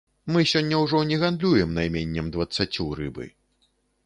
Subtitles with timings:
[0.35, 3.31] Мы сёння ўжо не гандлюем найменнем дваццаццю рыбы.